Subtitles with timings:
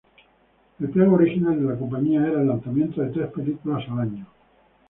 [0.79, 4.25] El plan original de la compañía era el lanzamiento de tres películas por año.